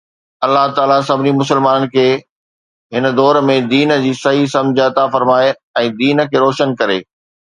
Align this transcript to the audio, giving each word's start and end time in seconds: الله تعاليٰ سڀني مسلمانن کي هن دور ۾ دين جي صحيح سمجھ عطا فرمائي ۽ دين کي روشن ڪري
الله 0.45 0.65
تعاليٰ 0.77 0.95
سڀني 1.09 1.31
مسلمانن 1.41 1.83
کي 1.95 2.05
هن 2.95 3.05
دور 3.19 3.37
۾ 3.51 3.57
دين 3.73 3.93
جي 4.05 4.13
صحيح 4.21 4.49
سمجھ 4.55 4.79
عطا 4.89 5.03
فرمائي 5.17 5.51
۽ 5.83 5.91
دين 6.01 6.23
کي 6.33 6.41
روشن 6.45 6.73
ڪري 6.83 6.99